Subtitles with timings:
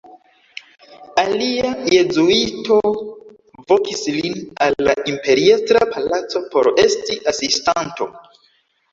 [1.23, 2.77] Alia jezuito
[3.73, 8.09] vokis lin al la imperiestra palaco por esti asistanto.